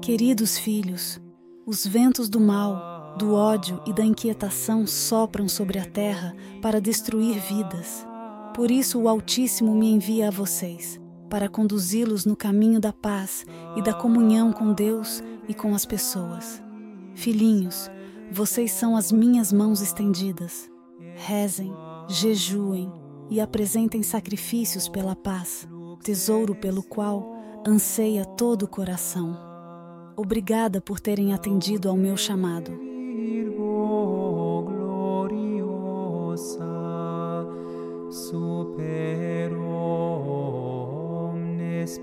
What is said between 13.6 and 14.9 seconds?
e da comunhão com